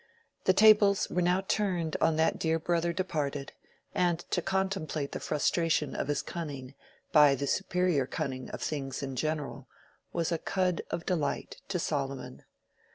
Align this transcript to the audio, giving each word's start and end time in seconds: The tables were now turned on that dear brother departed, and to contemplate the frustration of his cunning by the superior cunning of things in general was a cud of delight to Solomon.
The 0.45 0.53
tables 0.53 1.07
were 1.11 1.21
now 1.21 1.41
turned 1.41 1.95
on 2.01 2.15
that 2.15 2.39
dear 2.39 2.57
brother 2.57 2.91
departed, 2.91 3.53
and 3.93 4.17
to 4.31 4.41
contemplate 4.41 5.11
the 5.11 5.19
frustration 5.19 5.93
of 5.95 6.07
his 6.07 6.23
cunning 6.23 6.73
by 7.11 7.35
the 7.35 7.45
superior 7.45 8.07
cunning 8.07 8.49
of 8.49 8.63
things 8.63 9.03
in 9.03 9.15
general 9.15 9.67
was 10.11 10.31
a 10.31 10.39
cud 10.39 10.81
of 10.89 11.05
delight 11.05 11.61
to 11.67 11.77
Solomon. 11.77 12.45